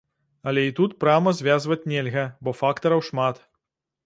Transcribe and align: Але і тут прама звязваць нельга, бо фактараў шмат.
Але 0.51 0.61
і 0.69 0.73
тут 0.79 0.95
прама 1.03 1.33
звязваць 1.41 1.79
нельга, 1.93 2.25
бо 2.49 2.55
фактараў 2.63 3.05
шмат. 3.13 3.45